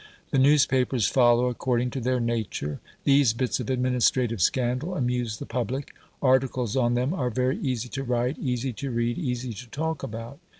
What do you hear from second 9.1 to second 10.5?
easy to talk about.